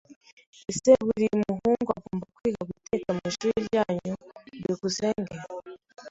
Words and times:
Ese 0.71 0.91
buri 1.07 1.27
muhungu 1.47 1.89
agomba 1.97 2.25
kwiga 2.35 2.61
guteka 2.69 3.09
mwishuri 3.15 3.57
ryanyu? 3.67 4.13
byukusenge 4.59 5.33